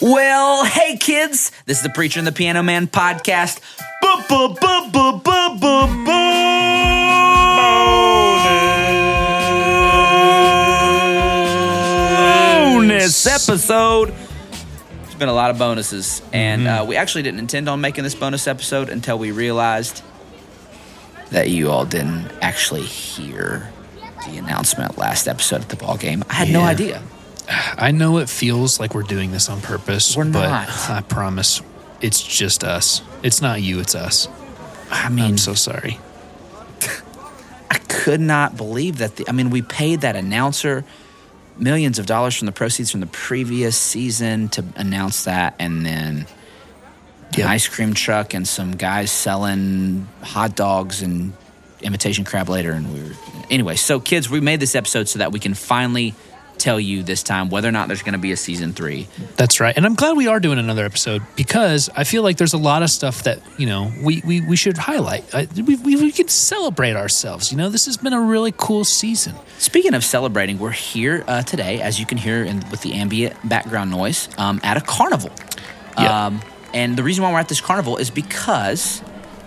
Well, 0.00 0.64
hey 0.64 0.96
kids, 0.96 1.50
this 1.66 1.78
is 1.78 1.82
the 1.82 1.90
Preacher 1.90 2.20
and 2.20 2.26
the 2.26 2.30
Piano 2.30 2.62
Man 2.62 2.86
podcast. 2.86 3.58
Bonus 12.70 13.26
episode. 13.26 14.14
There's 15.02 15.14
been 15.16 15.28
a 15.28 15.32
lot 15.32 15.50
of 15.50 15.58
bonuses, 15.58 16.22
and 16.32 16.68
uh, 16.68 16.84
we 16.86 16.94
actually 16.94 17.22
didn't 17.24 17.40
intend 17.40 17.68
on 17.68 17.80
making 17.80 18.04
this 18.04 18.14
bonus 18.14 18.46
episode 18.46 18.90
until 18.90 19.18
we 19.18 19.32
realized 19.32 20.02
that 21.30 21.50
you 21.50 21.70
all 21.70 21.84
didn't 21.84 22.30
actually 22.40 22.82
hear 22.82 23.68
the 24.26 24.38
announcement 24.38 24.96
last 24.96 25.26
episode 25.26 25.62
at 25.62 25.68
the 25.70 25.76
ball 25.76 25.96
game. 25.96 26.22
I 26.30 26.34
had 26.34 26.50
no 26.50 26.62
idea. 26.62 27.02
I 27.48 27.92
know 27.92 28.18
it 28.18 28.28
feels 28.28 28.78
like 28.78 28.94
we're 28.94 29.02
doing 29.02 29.32
this 29.32 29.48
on 29.48 29.60
purpose, 29.60 30.16
We're 30.16 30.24
but 30.24 30.48
not. 30.48 30.90
I 30.90 31.00
promise 31.00 31.62
it's 32.00 32.22
just 32.22 32.62
us. 32.62 33.02
It's 33.22 33.40
not 33.40 33.62
you, 33.62 33.80
it's 33.80 33.94
us. 33.94 34.28
I 34.90 35.08
mean, 35.08 35.24
I'm 35.24 35.38
so 35.38 35.54
sorry. 35.54 35.98
I 37.70 37.78
could 37.88 38.20
not 38.20 38.56
believe 38.56 38.98
that. 38.98 39.16
The, 39.16 39.28
I 39.28 39.32
mean, 39.32 39.50
we 39.50 39.62
paid 39.62 40.02
that 40.02 40.16
announcer 40.16 40.84
millions 41.56 41.98
of 41.98 42.06
dollars 42.06 42.36
from 42.36 42.46
the 42.46 42.52
proceeds 42.52 42.90
from 42.90 43.00
the 43.00 43.06
previous 43.06 43.76
season 43.76 44.48
to 44.50 44.64
announce 44.76 45.24
that, 45.24 45.54
and 45.58 45.84
then 45.84 46.26
an 47.36 47.42
ice 47.42 47.68
cream 47.68 47.94
truck 47.94 48.34
and 48.34 48.46
some 48.46 48.72
guys 48.72 49.10
selling 49.10 50.08
hot 50.22 50.54
dogs 50.54 51.02
and 51.02 51.32
imitation 51.80 52.24
crab 52.24 52.48
later. 52.48 52.72
And 52.72 52.92
we 52.92 53.02
were 53.02 53.14
anyway. 53.50 53.76
So, 53.76 54.00
kids, 54.00 54.28
we 54.28 54.40
made 54.40 54.60
this 54.60 54.74
episode 54.74 55.08
so 55.08 55.18
that 55.18 55.32
we 55.32 55.38
can 55.38 55.54
finally 55.54 56.14
tell 56.58 56.78
you 56.78 57.02
this 57.02 57.22
time 57.22 57.50
whether 57.50 57.68
or 57.68 57.72
not 57.72 57.88
there's 57.88 58.02
going 58.02 58.12
to 58.12 58.18
be 58.18 58.32
a 58.32 58.36
season 58.36 58.72
three. 58.72 59.08
That's 59.36 59.60
right. 59.60 59.76
And 59.76 59.86
I'm 59.86 59.94
glad 59.94 60.16
we 60.16 60.26
are 60.26 60.40
doing 60.40 60.58
another 60.58 60.84
episode 60.84 61.22
because 61.36 61.88
I 61.96 62.04
feel 62.04 62.22
like 62.22 62.36
there's 62.36 62.52
a 62.52 62.58
lot 62.58 62.82
of 62.82 62.90
stuff 62.90 63.22
that, 63.24 63.40
you 63.58 63.66
know, 63.66 63.92
we, 64.02 64.22
we, 64.24 64.40
we 64.40 64.56
should 64.56 64.76
highlight. 64.76 65.34
I, 65.34 65.48
we, 65.56 65.76
we, 65.76 65.96
we 65.96 66.12
could 66.12 66.30
celebrate 66.30 66.96
ourselves. 66.96 67.50
You 67.50 67.58
know, 67.58 67.68
this 67.68 67.86
has 67.86 67.96
been 67.96 68.12
a 68.12 68.20
really 68.20 68.52
cool 68.56 68.84
season. 68.84 69.34
Speaking 69.58 69.94
of 69.94 70.04
celebrating, 70.04 70.58
we're 70.58 70.70
here 70.70 71.24
uh, 71.26 71.42
today, 71.42 71.80
as 71.80 71.98
you 71.98 72.06
can 72.06 72.18
hear 72.18 72.44
in, 72.44 72.62
with 72.70 72.82
the 72.82 72.94
ambient 72.94 73.36
background 73.48 73.90
noise, 73.90 74.28
um, 74.38 74.60
at 74.62 74.76
a 74.76 74.80
carnival. 74.80 75.30
Yeah. 75.98 76.26
Um, 76.26 76.40
and 76.74 76.96
the 76.96 77.02
reason 77.02 77.24
why 77.24 77.32
we're 77.32 77.38
at 77.38 77.48
this 77.48 77.60
carnival 77.60 77.96
is 77.96 78.10
because 78.10 79.02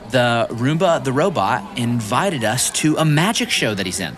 the 0.09 0.47
Roomba 0.49 1.03
the 1.03 1.13
robot 1.13 1.77
invited 1.77 2.43
us 2.43 2.69
to 2.71 2.97
a 2.97 3.05
magic 3.05 3.49
show 3.49 3.73
that 3.73 3.85
he's 3.85 3.99
in. 3.99 4.15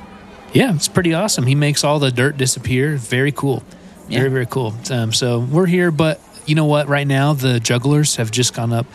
Yeah, 0.53 0.73
it's 0.75 0.87
pretty 0.87 1.13
awesome. 1.13 1.45
He 1.45 1.55
makes 1.55 1.83
all 1.83 1.99
the 1.99 2.11
dirt 2.11 2.37
disappear. 2.37 2.95
Very 2.95 3.31
cool. 3.31 3.63
Yeah. 4.07 4.19
Very, 4.19 4.29
very 4.29 4.45
cool. 4.45 4.73
Um, 4.91 5.11
so 5.13 5.39
we're 5.39 5.65
here, 5.65 5.89
but 5.91 6.19
you 6.45 6.55
know 6.55 6.65
what? 6.65 6.87
Right 6.87 7.07
now, 7.07 7.33
the 7.33 7.59
jugglers 7.59 8.17
have 8.17 8.29
just 8.31 8.53
gone 8.53 8.71
up, 8.73 8.85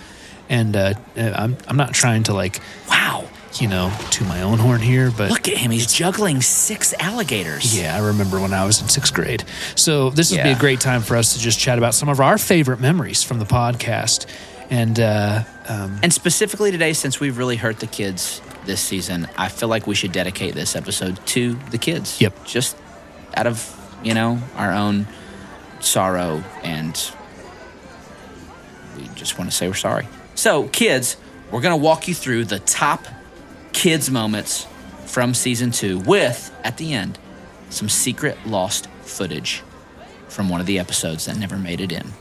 and 0.48 0.76
uh, 0.76 0.94
I'm, 1.16 1.56
I'm 1.66 1.76
not 1.76 1.94
trying 1.94 2.22
to, 2.24 2.34
like, 2.34 2.60
Wow. 2.88 3.24
you 3.58 3.66
know, 3.68 3.92
to 4.12 4.24
my 4.24 4.42
own 4.42 4.58
horn 4.58 4.80
here, 4.82 5.10
but 5.10 5.30
Look 5.30 5.48
at 5.48 5.56
him. 5.56 5.70
He's 5.70 5.92
juggling 5.92 6.42
six 6.42 6.94
alligators. 7.00 7.76
yeah, 7.76 7.96
I 7.96 8.06
remember 8.06 8.38
when 8.38 8.52
I 8.52 8.64
was 8.64 8.80
in 8.82 8.88
sixth 8.88 9.12
grade. 9.14 9.44
So 9.74 10.10
this 10.10 10.30
would 10.30 10.42
be 10.42 10.50
a 10.50 10.58
great 10.58 10.80
time 10.80 11.00
for 11.00 11.16
us 11.16 11.32
to 11.32 11.38
just 11.40 11.58
chat 11.58 11.78
about 11.78 11.94
some 11.94 12.08
of 12.10 12.20
our 12.20 12.38
favorite 12.38 12.78
memories 12.80 13.22
from 13.24 13.38
the 13.38 13.46
podcast. 13.46 14.26
And 14.70 15.00
uh, 15.00 15.44
um, 15.68 15.98
And 16.02 16.12
specifically 16.12 16.70
today, 16.70 16.92
since 16.92 17.20
we've 17.20 17.38
really 17.38 17.56
hurt 17.56 17.80
the 17.80 17.86
kids 17.86 18.40
this 18.66 18.80
season, 18.80 19.28
I 19.36 19.48
feel 19.48 19.68
like 19.68 19.86
we 19.86 19.94
should 19.94 20.12
dedicate 20.12 20.54
this 20.54 20.76
episode 20.76 21.24
to 21.28 21.54
the 21.70 21.78
kids. 21.78 22.20
Yep. 22.20 22.44
Just 22.44 22.76
out 23.34 23.46
of, 23.46 23.74
you 24.04 24.14
know, 24.14 24.38
our 24.56 24.72
own 24.72 25.06
sorrow 25.80 26.42
and 26.62 27.12
we 28.96 29.08
just 29.14 29.38
want 29.38 29.50
to 29.50 29.56
say 29.56 29.68
we're 29.68 29.74
sorry. 29.74 30.06
So, 30.34 30.68
kids, 30.68 31.16
we're 31.50 31.60
going 31.60 31.78
to 31.78 31.82
walk 31.82 32.08
you 32.08 32.14
through 32.14 32.44
the 32.44 32.58
top 32.58 33.06
kids 33.72 34.10
moments 34.10 34.66
from 35.06 35.34
season 35.34 35.70
two 35.70 35.98
with, 36.00 36.54
at 36.62 36.76
the 36.76 36.92
end, 36.92 37.18
some 37.70 37.88
secret 37.88 38.36
lost 38.46 38.86
footage 39.02 39.62
from 40.28 40.48
one 40.48 40.60
of 40.60 40.66
the 40.66 40.78
episodes 40.78 41.24
that 41.24 41.36
never 41.38 41.56
made 41.56 41.80
it 41.80 41.90
in. 41.90 42.12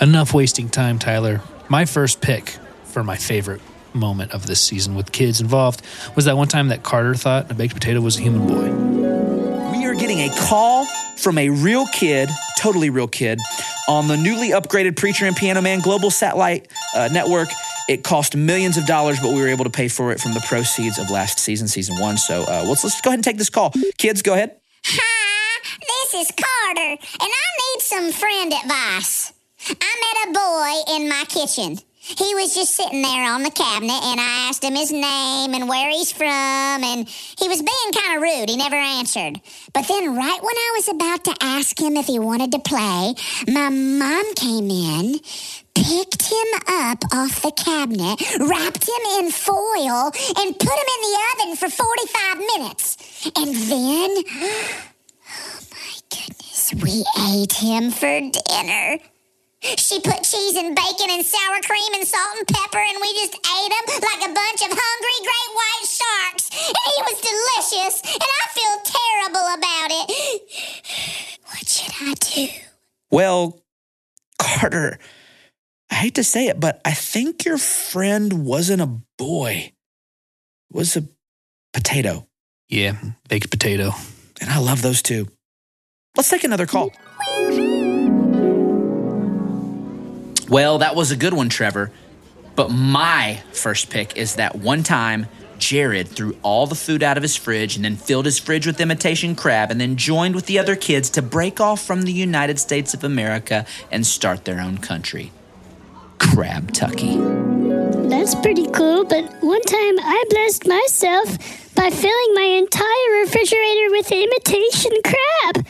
enough 0.00 0.32
wasting 0.32 0.68
time, 0.68 0.98
Tyler. 0.98 1.40
My 1.70 1.84
first 1.84 2.20
pick 2.20 2.56
for 2.82 3.04
my 3.04 3.16
favorite 3.16 3.60
moment 3.94 4.32
of 4.32 4.44
this 4.44 4.60
season 4.60 4.96
with 4.96 5.12
kids 5.12 5.40
involved 5.40 5.82
was 6.16 6.24
that 6.24 6.36
one 6.36 6.48
time 6.48 6.66
that 6.68 6.82
Carter 6.82 7.14
thought 7.14 7.48
a 7.48 7.54
baked 7.54 7.74
potato 7.74 8.00
was 8.00 8.18
a 8.18 8.20
human 8.20 8.48
boy. 8.48 9.70
We 9.70 9.86
are 9.86 9.94
getting 9.94 10.18
a 10.18 10.30
call 10.48 10.86
from 11.16 11.38
a 11.38 11.48
real 11.48 11.86
kid, 11.86 12.28
totally 12.58 12.90
real 12.90 13.06
kid, 13.06 13.38
on 13.88 14.08
the 14.08 14.16
newly 14.16 14.48
upgraded 14.48 14.96
Preacher 14.96 15.26
and 15.26 15.36
Piano 15.36 15.60
Man 15.60 15.78
Global 15.78 16.10
Satellite 16.10 16.66
uh, 16.92 17.08
Network. 17.12 17.50
It 17.88 18.02
cost 18.02 18.34
millions 18.34 18.76
of 18.76 18.86
dollars, 18.86 19.20
but 19.20 19.32
we 19.32 19.40
were 19.40 19.48
able 19.48 19.64
to 19.64 19.70
pay 19.70 19.86
for 19.86 20.10
it 20.10 20.18
from 20.18 20.34
the 20.34 20.40
proceeds 20.40 20.98
of 20.98 21.08
last 21.08 21.38
season, 21.38 21.68
season 21.68 22.00
one. 22.00 22.16
So 22.16 22.42
uh, 22.48 22.64
let's, 22.66 22.82
let's 22.82 23.00
go 23.00 23.10
ahead 23.10 23.18
and 23.18 23.24
take 23.24 23.38
this 23.38 23.48
call. 23.48 23.72
Kids, 23.96 24.22
go 24.22 24.34
ahead. 24.34 24.56
Hi, 24.86 25.60
this 26.12 26.26
is 26.26 26.32
Carter, 26.36 26.90
and 26.90 26.98
I 27.20 27.76
need 27.76 27.80
some 27.80 28.10
friend 28.10 28.52
advice. 28.52 29.34
I 29.68 29.72
met 29.74 30.28
a 30.28 30.32
boy 30.32 30.94
in 30.96 31.08
my 31.08 31.24
kitchen. 31.28 31.78
He 32.02 32.34
was 32.34 32.54
just 32.54 32.74
sitting 32.74 33.02
there 33.02 33.30
on 33.30 33.42
the 33.42 33.50
cabinet, 33.50 34.00
and 34.02 34.18
I 34.18 34.48
asked 34.48 34.64
him 34.64 34.74
his 34.74 34.90
name 34.90 35.54
and 35.54 35.68
where 35.68 35.90
he's 35.90 36.10
from, 36.10 36.26
and 36.26 37.06
he 37.06 37.46
was 37.46 37.60
being 37.60 37.92
kind 37.92 38.16
of 38.16 38.22
rude. 38.22 38.48
He 38.48 38.56
never 38.56 38.76
answered. 38.76 39.40
But 39.74 39.86
then, 39.86 40.16
right 40.16 40.42
when 40.42 40.56
I 40.56 40.72
was 40.76 40.88
about 40.88 41.24
to 41.24 41.34
ask 41.42 41.78
him 41.78 41.98
if 41.98 42.06
he 42.06 42.18
wanted 42.18 42.52
to 42.52 42.58
play, 42.58 43.14
my 43.48 43.68
mom 43.68 44.34
came 44.34 44.70
in, 44.70 45.20
picked 45.74 46.32
him 46.32 46.48
up 46.68 47.04
off 47.12 47.42
the 47.42 47.52
cabinet, 47.52 48.18
wrapped 48.40 48.88
him 48.88 49.04
in 49.18 49.30
foil, 49.30 50.10
and 50.38 50.58
put 50.58 50.72
him 50.72 50.88
in 50.96 51.02
the 51.04 51.18
oven 51.34 51.56
for 51.56 51.68
45 51.68 52.38
minutes. 52.56 53.30
And 53.36 53.54
then 53.54 54.10
oh 55.28 55.60
my 55.70 55.96
goodness, 56.08 56.72
we 56.82 57.04
ate 57.28 57.52
him 57.52 57.90
for 57.90 58.20
dinner. 58.20 58.98
She 59.62 60.00
put 60.00 60.22
cheese 60.24 60.56
and 60.56 60.74
bacon 60.74 61.10
and 61.10 61.24
sour 61.24 61.60
cream 61.62 61.92
and 61.94 62.06
salt 62.06 62.38
and 62.38 62.48
pepper, 62.48 62.78
and 62.78 62.98
we 63.00 63.12
just 63.12 63.34
ate 63.34 63.70
them 63.70 64.00
like 64.00 64.30
a 64.30 64.32
bunch 64.32 64.62
of 64.62 64.72
hungry 64.72 65.18
great 65.20 65.50
white 65.54 65.86
sharks. 65.86 66.50
And 66.50 66.92
he 66.96 67.02
was 67.04 67.20
delicious, 67.20 68.02
and 68.14 68.22
I 68.22 68.44
feel 68.56 68.74
terrible 68.88 69.46
about 69.58 69.90
it. 69.90 71.40
What 71.46 71.68
should 71.68 71.92
I 72.00 72.14
do? 72.14 72.48
Well, 73.10 73.60
Carter, 74.38 74.98
I 75.90 75.94
hate 75.94 76.14
to 76.14 76.24
say 76.24 76.46
it, 76.46 76.58
but 76.58 76.80
I 76.84 76.92
think 76.92 77.44
your 77.44 77.58
friend 77.58 78.46
wasn't 78.46 78.80
a 78.80 78.98
boy, 79.18 79.72
it 80.70 80.76
was 80.76 80.96
a 80.96 81.06
potato. 81.74 82.26
Yeah, 82.68 82.96
baked 83.28 83.50
potato. 83.50 83.92
And 84.40 84.48
I 84.48 84.58
love 84.58 84.80
those 84.80 85.02
too. 85.02 85.26
Let's 86.16 86.30
take 86.30 86.44
another 86.44 86.66
call. 86.66 86.92
Well, 90.50 90.78
that 90.78 90.96
was 90.96 91.12
a 91.12 91.16
good 91.16 91.32
one, 91.32 91.48
Trevor. 91.48 91.92
But 92.56 92.70
my 92.70 93.42
first 93.52 93.88
pick 93.88 94.16
is 94.16 94.34
that 94.34 94.56
one 94.56 94.82
time 94.82 95.26
Jared 95.58 96.08
threw 96.08 96.36
all 96.42 96.66
the 96.66 96.74
food 96.74 97.02
out 97.02 97.16
of 97.16 97.22
his 97.22 97.36
fridge 97.36 97.76
and 97.76 97.84
then 97.84 97.94
filled 97.94 98.24
his 98.24 98.38
fridge 98.38 98.66
with 98.66 98.80
imitation 98.80 99.36
crab 99.36 99.70
and 99.70 99.80
then 99.80 99.96
joined 99.96 100.34
with 100.34 100.46
the 100.46 100.58
other 100.58 100.74
kids 100.74 101.08
to 101.10 101.22
break 101.22 101.60
off 101.60 101.80
from 101.80 102.02
the 102.02 102.12
United 102.12 102.58
States 102.58 102.94
of 102.94 103.04
America 103.04 103.64
and 103.92 104.04
start 104.04 104.44
their 104.44 104.60
own 104.60 104.78
country. 104.78 105.30
Crab 106.18 106.72
Tucky. 106.72 107.16
That's 108.08 108.34
pretty 108.34 108.66
cool, 108.72 109.04
but 109.04 109.24
one 109.40 109.62
time 109.62 109.98
I 110.00 110.24
blessed 110.30 110.66
myself 110.66 111.74
by 111.74 111.90
filling 111.90 112.34
my 112.34 112.58
entire 112.58 113.20
refrigerator 113.22 113.90
with 113.90 114.10
imitation 114.10 114.92
crab. 115.04 115.66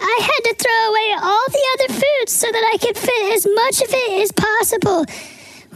I 0.00 0.18
had 0.20 0.50
to 0.50 0.54
throw 0.62 0.88
away 0.90 1.14
all 1.22 1.46
the 1.48 1.66
other 1.74 1.94
foods 1.94 2.32
so 2.32 2.46
that 2.50 2.70
I 2.74 2.78
could 2.78 2.96
fit 2.96 3.32
as 3.34 3.46
much 3.46 3.80
of 3.80 3.88
it 3.90 4.22
as 4.22 4.32
possible. 4.32 5.04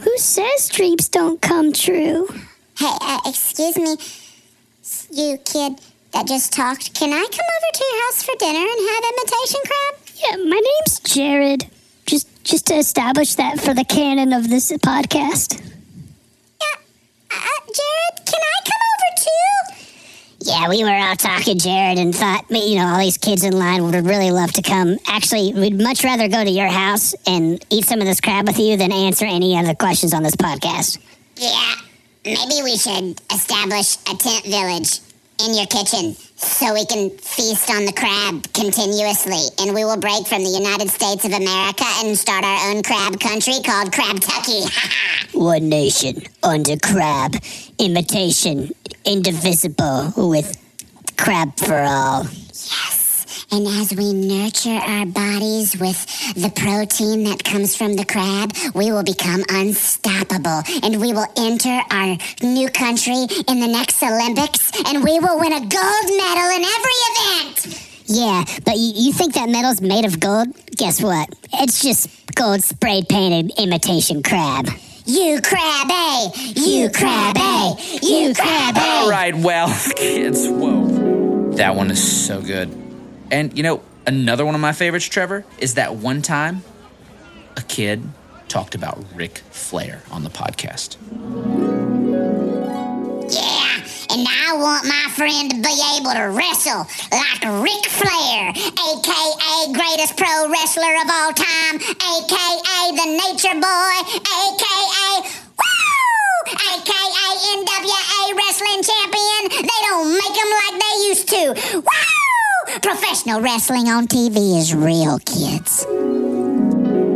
Who 0.03 0.17
says 0.17 0.69
dreams 0.69 1.09
don't 1.09 1.41
come 1.41 1.73
true? 1.73 2.27
Hey, 2.77 2.95
uh, 3.01 3.19
excuse 3.25 3.77
me, 3.77 3.97
you 5.11 5.37
kid 5.39 5.79
that 6.13 6.27
just 6.27 6.53
talked. 6.53 6.93
Can 6.93 7.11
I 7.11 7.25
come 7.25 7.49
over 7.55 7.71
to 7.73 7.85
your 7.91 8.03
house 8.05 8.23
for 8.23 8.35
dinner 8.39 8.59
and 8.59 8.89
have 8.89 9.03
imitation 9.13 9.61
crab? 9.65 9.95
Yeah, 10.15 10.35
my 10.49 10.61
name's 10.61 10.99
Jared. 11.01 11.69
Just 12.05 12.27
just 12.43 12.67
to 12.67 12.75
establish 12.75 13.35
that 13.35 13.59
for 13.59 13.73
the 13.73 13.83
canon 13.85 14.33
of 14.33 14.49
this 14.49 14.71
podcast. 14.71 15.59
Yeah. 16.61 16.79
Uh, 17.31 17.59
Jared, 17.67 18.25
can 18.25 18.41
I 18.41 18.58
come 18.58 18.58
over 18.58 18.58
too? 18.58 18.58
Yeah, 20.49 20.67
we 20.67 20.83
were 20.83 20.89
out 20.89 21.19
talking, 21.19 21.59
Jared, 21.59 21.99
and 21.99 22.15
thought, 22.15 22.43
you 22.49 22.73
know, 22.79 22.87
all 22.87 22.97
these 22.97 23.19
kids 23.19 23.43
in 23.43 23.53
line 23.53 23.83
would 23.83 23.93
really 23.93 24.31
love 24.31 24.51
to 24.53 24.63
come. 24.63 24.97
Actually, 25.05 25.53
we'd 25.53 25.79
much 25.79 26.03
rather 26.03 26.27
go 26.27 26.43
to 26.43 26.49
your 26.49 26.67
house 26.67 27.13
and 27.27 27.63
eat 27.69 27.85
some 27.85 27.99
of 27.99 28.07
this 28.07 28.19
crab 28.19 28.47
with 28.47 28.57
you 28.57 28.75
than 28.75 28.91
answer 28.91 29.25
any 29.25 29.55
other 29.55 29.75
questions 29.75 30.11
on 30.11 30.23
this 30.23 30.35
podcast. 30.35 30.97
Yeah, 31.35 31.75
maybe 32.25 32.63
we 32.63 32.77
should 32.77 33.21
establish 33.31 33.97
a 34.11 34.15
tent 34.17 34.45
village 34.45 35.01
in 35.39 35.53
your 35.53 35.67
kitchen 35.67 36.15
so 36.39 36.73
we 36.73 36.85
can 36.85 37.09
feast 37.11 37.69
on 37.69 37.85
the 37.85 37.91
crab 37.91 38.51
continuously, 38.53 39.43
and 39.59 39.75
we 39.75 39.83
will 39.83 39.97
break 39.97 40.25
from 40.25 40.43
the 40.43 40.49
United 40.49 40.89
States 40.89 41.25
of 41.25 41.33
America 41.33 41.85
and 42.03 42.17
start 42.17 42.43
our 42.43 42.71
own 42.71 42.81
crab 42.81 43.19
country 43.19 43.55
called 43.65 43.91
Crabtucky. 43.91 45.33
One 45.33 45.69
nation 45.69 46.23
under 46.41 46.77
crab, 46.77 47.35
imitation, 47.77 48.71
indivisible 49.05 50.13
with 50.15 50.57
crab 51.17 51.57
for 51.57 51.79
all. 51.79 52.23
And 53.51 53.65
as 53.67 53.95
we 53.95 54.13
nurture 54.13 54.69
our 54.69 55.07
bodies 55.07 55.75
with 55.79 56.05
the 56.35 56.51
protein 56.55 57.23
that 57.23 57.43
comes 57.43 57.75
from 57.75 57.95
the 57.95 58.05
crab, 58.05 58.53
we 58.75 58.91
will 58.91 59.03
become 59.03 59.43
unstoppable. 59.49 60.61
And 60.83 61.01
we 61.01 61.13
will 61.13 61.25
enter 61.35 61.81
our 61.89 62.17
new 62.43 62.69
country 62.69 63.25
in 63.47 63.59
the 63.59 63.67
next 63.67 64.03
Olympics, 64.03 64.71
and 64.85 65.03
we 65.03 65.19
will 65.19 65.39
win 65.39 65.53
a 65.53 65.61
gold 65.61 66.07
medal 66.17 66.49
in 66.53 66.63
every 66.63 66.99
event. 67.09 67.85
Yeah, 68.05 68.43
but 68.65 68.77
you, 68.77 68.91
you 68.95 69.13
think 69.13 69.33
that 69.33 69.49
metal's 69.49 69.81
made 69.81 70.05
of 70.05 70.19
gold? 70.19 70.49
Guess 70.77 71.01
what? 71.01 71.29
It's 71.53 71.81
just 71.81 72.07
gold 72.35 72.63
spray 72.63 73.03
painted 73.07 73.57
imitation 73.59 74.21
crab. 74.21 74.67
You 75.05 75.41
crab 75.41 75.89
A! 75.89 76.31
You 76.55 76.91
crab 76.91 77.35
A! 77.35 77.75
You 78.03 78.35
crab 78.35 78.77
A! 78.77 78.79
All 78.79 79.09
right, 79.09 79.33
well, 79.33 79.75
kids, 79.95 80.47
whoa. 80.47 81.51
That 81.53 81.75
one 81.75 81.89
is 81.89 82.27
so 82.27 82.43
good. 82.43 82.88
And 83.31 83.55
you 83.55 83.63
know, 83.63 83.81
another 84.07 84.45
one 84.45 84.55
of 84.55 84.61
my 84.61 84.73
favorites, 84.73 85.05
Trevor, 85.05 85.45
is 85.59 85.75
that 85.75 85.95
one 85.95 86.21
time 86.21 86.63
a 87.57 87.61
kid 87.61 88.03
talked 88.47 88.73
about 88.75 89.03
Ric 89.15 89.39
Flair 89.51 90.01
on 90.11 90.23
the 90.23 90.29
podcast. 90.29 90.97
Yeah, 93.29 93.77
and 94.09 94.25
I 94.25 94.57
want 94.57 94.85
my 94.89 95.05
friend 95.13 95.51
to 95.51 95.57
be 95.61 95.75
able 95.97 96.11
to 96.17 96.33
wrestle 96.33 96.87
like 97.13 97.41
Ric 97.61 97.85
Flair, 97.93 98.49
aka 98.49 99.73
greatest 99.73 100.17
pro 100.17 100.49
wrestler 100.49 100.95
of 100.97 101.07
all 101.13 101.33
time, 101.33 101.75
aka 101.77 102.81
the 102.97 103.07
Nature 103.21 103.53
Boy, 103.61 103.95
aka 104.17 105.29
Woo! 105.59 106.49
aka 106.49 107.29
NWA 107.53 108.21
Wrestling 108.33 108.81
Champion. 108.81 109.61
They 109.61 109.79
don't 109.85 110.09
make 110.17 110.33
them 110.33 110.49
like 110.57 110.75
they 110.81 110.95
used 111.07 111.27
to. 111.29 111.77
Woo! 111.77 112.08
Professional 112.81 113.41
wrestling 113.41 113.87
on 113.87 114.07
TV 114.07 114.57
is 114.57 114.75
real, 114.75 115.17
kids. 115.19 115.85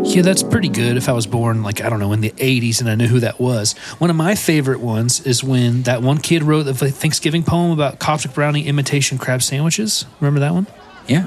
Yeah, 0.04 0.24
that's 0.24 0.42
pretty 0.42 0.68
good. 0.68 0.98
If 0.98 1.08
I 1.08 1.12
was 1.14 1.28
born, 1.28 1.62
like, 1.62 1.80
I 1.80 1.90
don't 1.90 2.00
know, 2.00 2.12
in 2.12 2.22
the 2.22 2.32
80s 2.32 2.82
and 2.82 2.90
I 2.90 2.96
knew 2.96 3.08
who 3.08 3.20
that 3.20 3.40
was. 3.40 3.74
One 4.00 4.10
of 4.10 4.16
my 4.16 4.34
favorite 4.34 4.80
ones 4.80 5.26
is 5.26 5.44
when 5.44 5.84
that 5.84 6.02
one 6.02 6.18
kid 6.18 6.42
wrote 6.44 6.64
the 6.64 6.74
Thanksgiving 6.74 7.44
poem 7.44 7.72
about 7.72 8.00
cosmic 8.00 8.34
brownie 8.34 8.66
imitation 8.66 9.20
crab 9.20 9.44
sandwiches. 9.44 10.06
Remember 10.20 10.40
that 10.40 10.54
one? 10.54 10.68
Yeah. 11.08 11.26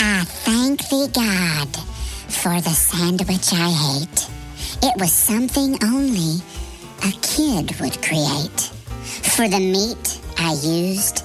I 0.00 0.24
thank 0.24 0.88
thee, 0.88 1.08
God, 1.12 1.76
for 2.26 2.60
the 2.60 2.70
sandwich 2.70 3.52
I 3.52 3.70
hate. 3.70 4.28
It 4.82 4.98
was 4.98 5.12
something 5.12 5.76
only 5.84 6.42
a 7.04 7.12
kid 7.20 7.78
would 7.80 8.02
create. 8.02 8.72
For 9.36 9.46
the 9.46 9.60
meat 9.60 10.20
I 10.40 10.52
used 10.62 11.24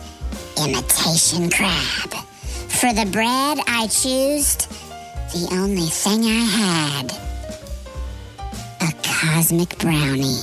imitation 0.58 1.50
crab. 1.52 2.14
For 2.68 2.92
the 2.94 3.06
bread 3.12 3.60
I 3.68 3.88
choosed 3.88 4.68
the 5.32 5.48
only 5.52 5.86
thing 5.86 6.24
I 6.24 6.44
had 6.44 7.12
a 8.82 8.92
cosmic 9.04 9.78
brownie. 9.78 10.42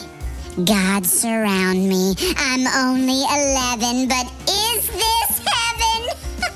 God 0.64 1.04
surround 1.04 1.88
me. 1.88 2.14
I'm 2.36 2.66
only 2.68 3.24
11, 3.24 4.06
but 4.08 4.26
is 4.48 4.86
this 4.86 5.42
heaven? 5.46 6.08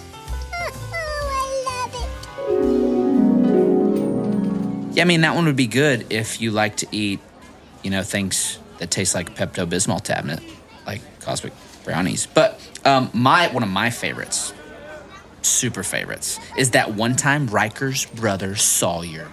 oh, 0.54 1.30
I 1.32 1.42
love 1.66 1.94
it. 4.90 4.96
Yeah, 4.96 5.02
I 5.02 5.06
mean, 5.06 5.22
that 5.22 5.34
one 5.34 5.46
would 5.46 5.56
be 5.56 5.66
good 5.66 6.06
if 6.10 6.40
you 6.40 6.52
like 6.52 6.76
to 6.76 6.86
eat, 6.92 7.18
you 7.82 7.90
know, 7.90 8.04
things 8.04 8.60
that 8.78 8.92
taste 8.92 9.16
like 9.16 9.34
Pepto 9.34 9.66
Bismol 9.66 10.00
tablet, 10.00 10.40
like 10.86 11.00
cosmic 11.20 11.52
brownies. 11.84 12.26
But 12.26 12.60
um, 12.84 13.10
my 13.12 13.48
one 13.48 13.62
of 13.62 13.68
my 13.68 13.90
favorites, 13.90 14.52
super 15.42 15.82
favorites, 15.82 16.40
is 16.56 16.70
that 16.72 16.94
one 16.94 17.14
time 17.16 17.46
Riker's 17.46 18.06
brother 18.06 18.56
Sawyer 18.56 19.28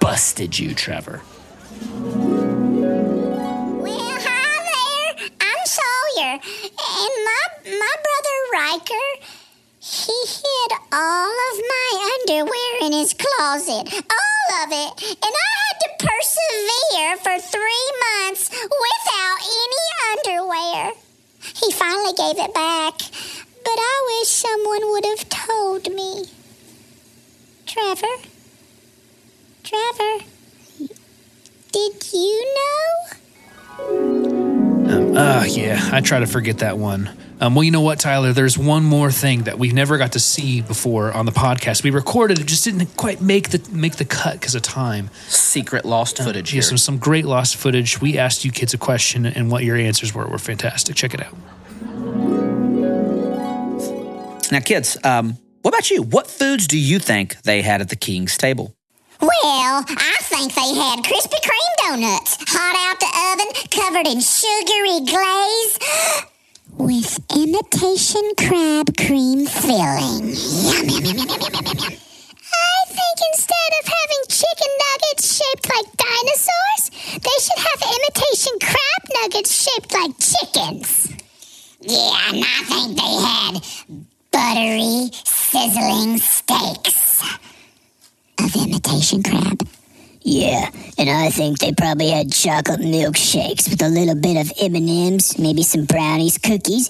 busted 0.00 0.58
you, 0.58 0.74
Trevor. 0.74 1.20
Well, 3.82 4.18
hi 4.22 5.14
there. 5.18 5.28
I'm 5.40 5.66
Sawyer, 5.66 6.32
and 6.32 7.12
my 7.26 7.42
my 7.78 7.94
brother 8.06 8.36
Riker. 8.52 9.08
He 9.78 10.18
hid 10.26 10.72
all 10.92 11.30
of 11.30 11.56
my 11.74 11.88
underwear 12.18 12.72
in 12.82 12.92
his 12.92 13.14
closet, 13.14 13.86
all 13.94 14.64
of 14.64 14.72
it, 14.72 14.90
and 15.00 15.32
I 15.32 15.48
had 15.62 15.76
to 15.84 15.90
persevere 16.00 17.16
for 17.18 17.38
three 17.40 17.88
months 18.06 18.50
without 18.50 19.40
any 19.46 19.84
underwear. 20.10 20.55
He 21.66 21.72
finally 21.72 22.12
gave 22.16 22.38
it 22.44 22.54
back, 22.54 22.94
but 22.98 23.76
I 23.76 24.20
wish 24.20 24.28
someone 24.28 24.80
would 24.92 25.04
have 25.04 25.28
told 25.28 25.92
me. 25.92 26.24
Trevor, 27.66 28.06
Trevor, 29.64 30.24
did 31.72 32.12
you 32.12 32.54
know? 32.54 34.06
Um, 34.88 35.16
uh, 35.16 35.44
yeah, 35.48 35.88
I 35.92 36.00
try 36.00 36.20
to 36.20 36.26
forget 36.26 36.58
that 36.58 36.78
one. 36.78 37.10
Um, 37.40 37.54
well, 37.56 37.64
you 37.64 37.70
know 37.72 37.80
what, 37.80 37.98
Tyler? 37.98 38.32
There's 38.32 38.56
one 38.56 38.84
more 38.84 39.10
thing 39.10 39.42
that 39.42 39.58
we've 39.58 39.74
never 39.74 39.98
got 39.98 40.12
to 40.12 40.20
see 40.20 40.62
before 40.62 41.12
on 41.12 41.26
the 41.26 41.32
podcast. 41.32 41.82
We 41.82 41.90
recorded 41.90 42.38
it, 42.38 42.46
just 42.46 42.64
didn't 42.64 42.96
quite 42.96 43.20
make 43.20 43.50
the 43.50 43.60
make 43.72 43.96
the 43.96 44.04
cut 44.06 44.34
because 44.34 44.54
of 44.54 44.62
time. 44.62 45.10
Secret 45.26 45.84
lost 45.84 46.18
footage 46.18 46.50
Yeah, 46.52 46.54
here. 46.54 46.62
some 46.62 46.78
some 46.78 46.98
great 46.98 47.24
lost 47.26 47.56
footage. 47.56 48.00
We 48.00 48.16
asked 48.16 48.44
you 48.44 48.52
kids 48.52 48.72
a 48.72 48.78
question, 48.78 49.26
and 49.26 49.50
what 49.50 49.64
your 49.64 49.76
answers 49.76 50.14
were 50.14 50.26
were 50.26 50.38
fantastic. 50.38 50.94
Check 50.96 51.12
it 51.12 51.22
out. 51.26 51.34
Now, 54.50 54.60
kids, 54.60 54.96
um, 55.02 55.38
what 55.62 55.74
about 55.74 55.90
you? 55.90 56.02
What 56.02 56.28
foods 56.28 56.66
do 56.66 56.78
you 56.78 56.98
think 56.98 57.42
they 57.42 57.62
had 57.62 57.80
at 57.80 57.88
the 57.88 57.96
king's 57.96 58.36
table? 58.36 58.74
Well, 59.20 59.84
I 59.88 60.16
think 60.22 60.54
they 60.54 60.74
had 60.74 61.02
Krispy 61.02 61.40
Kreme 61.42 61.76
donuts, 61.82 62.36
hot 62.46 62.76
out 62.86 63.00
the 63.00 63.10
oven, 63.32 63.50
covered 63.70 64.06
in 64.06 64.20
sugary 64.20 65.00
glaze, 65.02 65.78
with 66.78 67.18
imitation 67.34 68.22
crab 68.38 68.96
cream 68.96 69.46
filling. 69.46 70.30
Yum, 70.30 70.88
yum, 70.88 71.04
yum, 71.04 71.16
yum, 71.16 71.28
yum, 71.28 71.40
yum, 71.40 71.64
yum, 71.64 71.78
yum. 71.78 71.92
I 72.54 72.80
think 72.86 73.16
instead 73.32 73.70
of 73.80 73.84
having 73.90 74.22
chicken 74.28 74.72
nuggets 74.84 75.24
shaped 75.34 75.66
like 75.74 75.88
dinosaurs, 75.96 76.84
they 77.18 77.38
should 77.42 77.62
have 77.66 77.80
imitation 77.96 78.54
crab 78.60 79.02
nuggets 79.22 79.50
shaped 79.50 79.92
like 79.92 80.14
chickens. 80.22 81.12
Yeah, 81.80 82.30
and 82.30 82.44
I 82.44 82.62
think 82.68 82.96
they 82.96 83.14
had 83.18 84.06
buttery, 84.36 85.08
sizzling 85.24 86.18
steaks 86.18 87.22
of 88.38 88.54
imitation 88.54 89.22
crab. 89.22 89.66
Yeah, 90.20 90.68
and 90.98 91.08
I 91.08 91.30
think 91.30 91.58
they 91.58 91.72
probably 91.72 92.10
had 92.10 92.34
chocolate 92.34 92.80
milkshakes 92.80 93.70
with 93.70 93.80
a 93.80 93.88
little 93.88 94.14
bit 94.14 94.36
of 94.36 94.52
M&Ms, 94.60 95.38
maybe 95.38 95.62
some 95.62 95.86
brownies, 95.86 96.36
cookies, 96.36 96.86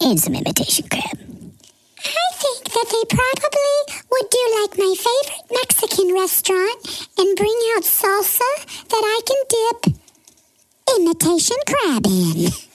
and 0.00 0.18
some 0.18 0.34
imitation 0.34 0.88
crab. 0.88 1.14
I 1.14 2.28
think 2.42 2.64
that 2.64 2.86
they 2.90 3.04
probably 3.18 3.74
would 4.10 4.28
do 4.30 4.44
like 4.60 4.76
my 4.76 4.94
favorite 4.98 5.46
Mexican 5.52 6.12
restaurant 6.12 7.08
and 7.18 7.36
bring 7.36 7.58
out 7.76 7.84
salsa 7.84 8.50
that 8.90 9.04
I 9.14 9.20
can 9.28 9.40
dip 9.54 9.94
imitation 10.98 11.56
crab 11.68 12.04
in. 12.04 12.50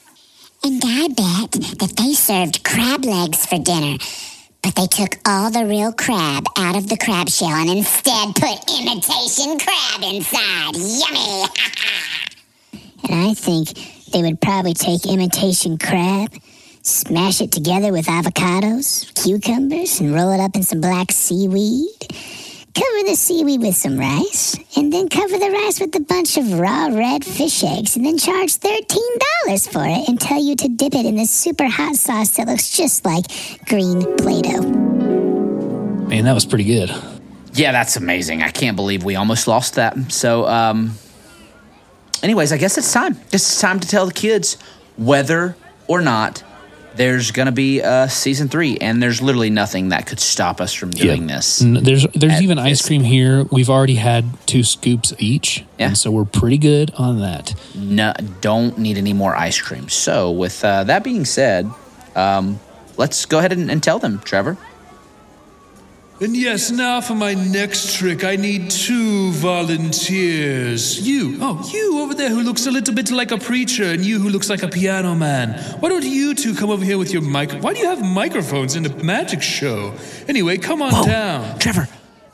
And 0.62 0.82
I 0.84 1.08
bet 1.08 1.52
that 1.78 1.94
they 1.96 2.12
served 2.12 2.62
crab 2.64 3.06
legs 3.06 3.46
for 3.46 3.58
dinner, 3.58 3.96
but 4.62 4.74
they 4.74 4.86
took 4.86 5.16
all 5.26 5.50
the 5.50 5.64
real 5.64 5.90
crab 5.90 6.44
out 6.58 6.76
of 6.76 6.86
the 6.86 6.98
crab 6.98 7.30
shell 7.30 7.48
and 7.48 7.70
instead 7.70 8.34
put 8.34 8.60
imitation 8.78 9.58
crab 9.58 10.02
inside. 10.02 10.76
Yummy! 10.76 11.44
And 13.02 13.30
I 13.30 13.32
think 13.32 13.70
they 14.12 14.20
would 14.20 14.42
probably 14.42 14.74
take 14.74 15.06
imitation 15.06 15.78
crab, 15.78 16.34
smash 16.82 17.40
it 17.40 17.50
together 17.50 17.92
with 17.92 18.06
avocados, 18.06 19.12
cucumbers, 19.14 20.00
and 20.00 20.14
roll 20.14 20.32
it 20.32 20.40
up 20.40 20.54
in 20.54 20.62
some 20.62 20.82
black 20.82 21.10
seaweed. 21.10 22.06
Cover 22.80 23.08
the 23.08 23.14
seaweed 23.14 23.60
with 23.60 23.76
some 23.76 23.98
rice, 23.98 24.56
and 24.74 24.90
then 24.90 25.10
cover 25.10 25.36
the 25.36 25.50
rice 25.50 25.80
with 25.80 25.94
a 25.96 26.00
bunch 26.00 26.38
of 26.38 26.58
raw 26.58 26.86
red 26.86 27.22
fish 27.22 27.62
eggs, 27.62 27.94
and 27.94 28.06
then 28.06 28.16
charge 28.16 28.56
$13 28.56 29.70
for 29.70 29.84
it 29.84 30.08
and 30.08 30.18
tell 30.18 30.42
you 30.42 30.56
to 30.56 30.66
dip 30.66 30.94
it 30.94 31.04
in 31.04 31.14
this 31.14 31.30
super 31.30 31.66
hot 31.66 31.96
sauce 31.96 32.30
that 32.38 32.46
looks 32.46 32.70
just 32.70 33.04
like 33.04 33.26
green 33.66 34.00
Play 34.16 34.40
Doh. 34.40 34.62
Man, 34.62 36.24
that 36.24 36.32
was 36.32 36.46
pretty 36.46 36.64
good. 36.64 36.90
Yeah, 37.52 37.72
that's 37.72 37.96
amazing. 37.96 38.42
I 38.42 38.50
can't 38.50 38.76
believe 38.76 39.04
we 39.04 39.14
almost 39.14 39.46
lost 39.46 39.74
that. 39.74 40.10
So, 40.10 40.46
um, 40.46 40.92
anyways, 42.22 42.50
I 42.50 42.56
guess 42.56 42.78
it's 42.78 42.90
time. 42.90 43.12
Guess 43.12 43.34
it's 43.34 43.60
time 43.60 43.78
to 43.80 43.88
tell 43.88 44.06
the 44.06 44.14
kids 44.14 44.56
whether 44.96 45.54
or 45.86 46.00
not 46.00 46.42
there's 46.96 47.30
going 47.30 47.46
to 47.46 47.52
be 47.52 47.80
a 47.80 48.08
season 48.08 48.48
three, 48.48 48.76
and 48.78 49.02
there's 49.02 49.22
literally 49.22 49.50
nothing 49.50 49.90
that 49.90 50.06
could 50.06 50.20
stop 50.20 50.60
us 50.60 50.72
from 50.72 50.90
doing 50.90 51.26
this. 51.26 51.62
N- 51.62 51.74
There's 51.82 52.06
there's 52.14 52.42
even 52.42 52.58
ice 52.58 52.78
this 52.78 52.86
cream 52.86 53.02
here. 53.02 53.44
We've 53.50 53.70
already 53.70 53.94
had 53.94 54.24
two 54.46 54.62
scoops 54.64 55.12
each, 55.18 55.64
Yeah. 55.78 55.88
and 55.88 55.98
so 55.98 56.10
we're 56.10 56.24
pretty 56.24 56.58
good 56.58 56.92
on 56.96 57.20
that. 57.20 57.54
No, 57.74 58.12
don't 58.40 58.76
need 58.78 58.98
any 58.98 59.12
more 59.12 59.34
ice 59.36 59.60
cream. 59.60 59.88
So, 59.88 60.30
with 60.30 60.64
uh, 60.64 60.84
that 60.84 61.04
being 61.04 61.24
said, 61.24 61.70
um, 62.16 62.58
let's 62.96 63.24
go 63.26 63.38
ahead 63.38 63.52
and, 63.52 63.70
and 63.70 63.82
tell 63.82 63.98
them, 63.98 64.18
Trevor. 64.20 64.56
And 66.22 66.36
yes, 66.36 66.70
now 66.70 67.00
for 67.00 67.14
my 67.14 67.32
next 67.32 67.96
trick, 67.96 68.24
I 68.24 68.36
need 68.36 68.70
two 68.70 69.32
volunteers. 69.32 71.00
You, 71.00 71.38
oh, 71.40 71.66
you 71.72 72.00
over 72.00 72.12
there 72.12 72.28
who 72.28 72.42
looks 72.42 72.66
a 72.66 72.70
little 72.70 72.94
bit 72.94 73.10
like 73.10 73.30
a 73.30 73.38
preacher, 73.38 73.84
and 73.84 74.04
you 74.04 74.18
who 74.20 74.28
looks 74.28 74.50
like 74.50 74.62
a 74.62 74.68
piano 74.68 75.14
man. 75.14 75.58
Why 75.80 75.88
don't 75.88 76.04
you 76.04 76.34
two 76.34 76.54
come 76.54 76.68
over 76.68 76.84
here 76.84 76.98
with 76.98 77.10
your 77.10 77.22
mic? 77.22 77.52
Why 77.62 77.72
do 77.72 77.80
you 77.80 77.86
have 77.86 78.04
microphones 78.04 78.76
in 78.76 78.84
a 78.84 78.94
magic 79.02 79.40
show? 79.40 79.94
Anyway, 80.28 80.58
come 80.58 80.82
on 80.82 81.06
down. 81.06 81.58
Trevor, 81.58 81.88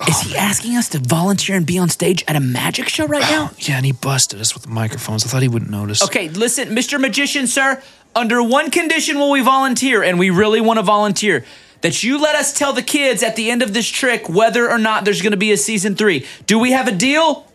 is 0.09 0.21
he 0.21 0.37
asking 0.37 0.75
us 0.75 0.89
to 0.89 0.99
volunteer 0.99 1.55
and 1.55 1.65
be 1.65 1.79
on 1.79 1.89
stage 1.89 2.25
at 2.27 2.35
a 2.35 2.41
magic 2.41 2.89
show 2.89 3.07
right 3.07 3.23
now? 3.23 3.53
Yeah, 3.59 3.77
and 3.77 3.87
he 3.87 3.93
busted 3.93 4.41
us 4.41 4.53
with 4.53 4.65
the 4.65 4.71
microphones. 4.71 5.25
I 5.25 5.29
thought 5.29 5.43
he 5.43 5.49
wouldn't 5.49 5.71
notice. 5.71 6.03
Okay, 6.03 6.29
listen, 6.29 6.71
Mr. 6.71 7.01
Magician, 7.01 7.47
sir. 7.47 7.81
Under 8.17 8.43
one 8.43 8.73
condition 8.73 9.19
will 9.21 9.31
we 9.31 9.43
volunteer, 9.43 10.03
and 10.03 10.19
we 10.19 10.31
really 10.31 10.61
want 10.61 10.79
to 10.79 10.83
volunteer. 10.83 11.45
That 11.83 12.03
you 12.03 12.21
let 12.21 12.35
us 12.35 12.53
tell 12.53 12.73
the 12.73 12.83
kids 12.83 13.23
at 13.23 13.37
the 13.37 13.51
end 13.51 13.63
of 13.63 13.75
this 13.75 13.89
trick 13.89 14.29
whether 14.29 14.71
or 14.71 14.79
not 14.79 15.05
there's 15.05 15.23
going 15.23 15.33
to 15.33 15.37
be 15.37 15.53
a 15.53 15.57
season 15.57 15.95
three. 15.95 16.27
Do 16.47 16.59
we 16.59 16.73
have 16.73 16.89
a 16.89 16.93
deal? 16.93 17.47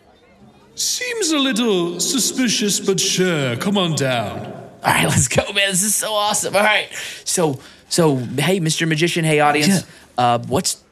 Seems 0.74 1.30
a 1.32 1.38
little 1.38 2.00
suspicious, 2.00 2.80
but 2.80 2.98
sure. 2.98 3.56
Come 3.56 3.76
on 3.76 3.94
down. 3.94 4.46
All 4.84 4.92
right, 4.92 5.04
let's 5.08 5.28
go, 5.28 5.42
man. 5.52 5.70
This 5.70 5.82
is 5.82 5.94
so 5.94 6.12
awesome. 6.12 6.56
All 6.56 6.62
right, 6.62 6.88
so 7.24 7.58
so 7.88 8.16
hey, 8.16 8.58
Mr. 8.58 8.88
Magician, 8.88 9.24
hey, 9.24 9.40
audience, 9.40 9.84
uh, 10.16 10.38
what's 10.38 10.82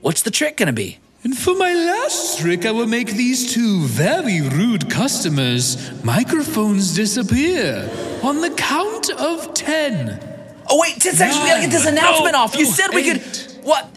what's 0.00 0.22
the 0.22 0.30
trick 0.30 0.58
going 0.58 0.66
to 0.66 0.72
be? 0.72 0.98
And 1.24 1.36
for 1.36 1.56
my 1.56 1.72
last 1.74 2.38
trick, 2.38 2.66
I 2.66 2.70
will 2.70 2.86
make 2.86 3.08
these 3.08 3.52
two 3.52 3.80
very 3.86 4.42
rude 4.42 4.88
customers 4.88 6.04
microphones 6.04 6.94
disappear 6.94 7.90
on 8.22 8.42
the 8.42 8.50
count 8.50 9.10
of 9.10 9.54
ten. 9.54 10.35
Oh 10.68 10.78
wait, 10.80 11.00
ten 11.00 11.14
seconds. 11.14 11.38
We 11.40 11.46
gotta 11.48 11.60
get 11.62 11.70
this 11.70 11.86
announcement 11.86 12.32
No, 12.32 12.40
off. 12.40 12.56
You 12.56 12.64
no, 12.64 12.70
said 12.70 12.90
we 12.94 13.02
could. 13.04 13.16
eight. 13.18 13.58
What? 13.62 13.88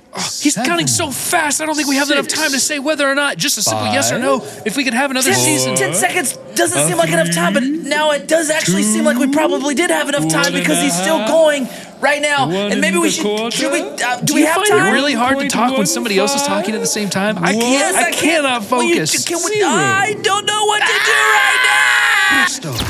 He's 0.41 0.55
counting 0.55 0.87
so 0.87 1.11
fast. 1.11 1.61
I 1.61 1.67
don't 1.67 1.75
think 1.75 1.87
we 1.87 1.95
have 1.97 2.09
enough 2.09 2.27
time 2.27 2.49
to 2.51 2.59
say 2.59 2.79
whether 2.79 3.07
or 3.07 3.13
not. 3.13 3.37
Just 3.37 3.59
a 3.59 3.61
simple 3.61 3.85
yes 3.85 4.11
or 4.11 4.17
no. 4.17 4.41
If 4.65 4.75
we 4.75 4.83
could 4.83 4.95
have 4.95 5.11
another 5.11 5.29
Ten, 5.31 5.39
season. 5.39 5.75
ten 5.75 5.93
seconds 5.93 6.35
doesn't 6.55 6.87
seem 6.87 6.97
like 6.97 7.09
enough 7.11 7.31
time, 7.33 7.53
but 7.53 7.61
now 7.63 8.09
it 8.11 8.27
does 8.27 8.49
actually 8.49 8.81
seem 8.83 9.05
like 9.05 9.17
we 9.17 9.31
probably 9.31 9.75
did 9.75 9.91
have 9.91 10.09
enough 10.09 10.27
time 10.27 10.51
because 10.51 10.81
he's 10.81 10.99
still 10.99 11.25
going 11.27 11.67
right 12.01 12.21
now. 12.23 12.49
And 12.49 12.81
maybe 12.81 12.97
we 12.97 13.11
should. 13.11 13.23
quarter. 13.23 13.55
Should 13.55 13.71
we? 13.71 13.81
Uh, 13.81 14.19
do, 14.19 14.25
Do 14.25 14.33
we 14.33 14.39
you 14.41 14.47
have 14.47 14.55
find 14.55 14.67
time? 14.69 14.87
it 14.87 14.91
really 14.93 15.13
hard 15.13 15.37
to 15.39 15.47
talk 15.47 15.77
when 15.77 15.85
somebody 15.85 16.17
else 16.17 16.35
is 16.35 16.41
talking 16.41 16.73
at 16.73 16.81
the 16.81 16.87
same 16.87 17.09
time? 17.11 17.37
I 17.37 17.51
can't. 17.53 17.63
Yes, 17.63 17.95
I, 17.95 18.03
can't. 18.11 18.15
cannot 18.15 18.71
Will 18.71 18.83
you- 18.83 18.95
focus. 19.05 19.25
can 19.25 19.37
we- 19.45 19.63
I 19.63 20.13
don't 20.23 20.45
know 20.47 20.65
what 20.65 20.79
to 20.79 20.87
do 20.87 21.11
right 21.37 21.61
now. 21.69 22.45
Presto. 22.45 22.88